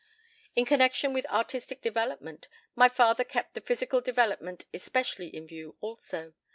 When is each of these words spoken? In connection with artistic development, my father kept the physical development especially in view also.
In 0.55 0.65
connection 0.65 1.13
with 1.13 1.27
artistic 1.29 1.79
development, 1.83 2.47
my 2.75 2.89
father 2.89 3.23
kept 3.23 3.53
the 3.53 3.61
physical 3.61 4.01
development 4.01 4.65
especially 4.73 5.27
in 5.27 5.45
view 5.45 5.75
also. 5.79 6.33